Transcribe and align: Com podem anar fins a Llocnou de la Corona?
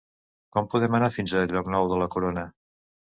Com 0.55 0.69
podem 0.71 0.97
anar 0.99 1.09
fins 1.17 1.35
a 1.35 1.43
Llocnou 1.51 1.93
de 1.93 2.01
la 2.05 2.09
Corona? 2.17 2.47